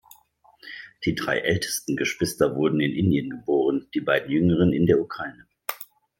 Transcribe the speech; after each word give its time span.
Die 1.05 1.13
drei 1.13 1.37
ältesten 1.41 1.95
Geschwister 1.95 2.55
wurden 2.55 2.79
in 2.81 2.91
Indien 2.91 3.29
geboren, 3.29 3.87
die 3.93 4.01
beiden 4.01 4.31
jüngeren 4.31 4.73
in 4.73 4.87
der 4.87 4.99
Ukraine. 4.99 5.45